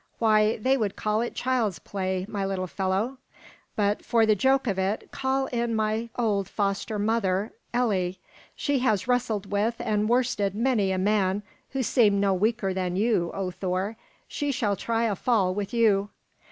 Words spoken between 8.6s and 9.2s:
has